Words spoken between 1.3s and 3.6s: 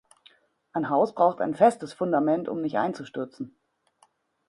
ein festes Fundament, um nicht einzustürzen.